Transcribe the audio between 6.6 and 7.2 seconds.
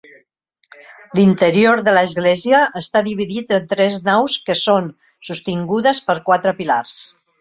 pilars.